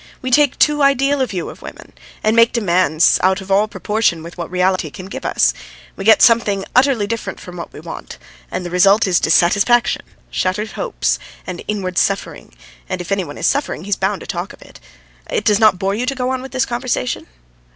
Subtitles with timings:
[0.23, 1.93] We take too ideal a view of women,
[2.23, 5.53] and make demands out of all proportion with what reality can give us;
[5.95, 8.17] we get something utterly different from what we want,
[8.49, 10.01] and the result is dissatisfaction,
[10.31, 12.51] shattered hopes, and inward suffering,
[12.89, 14.79] and if any one is suffering, he's bound to talk of it.
[15.29, 17.27] It does not bore you to go on with this conversation?